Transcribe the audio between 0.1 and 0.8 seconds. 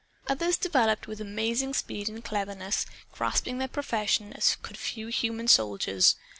Others